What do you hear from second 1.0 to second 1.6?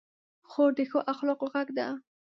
اخلاقو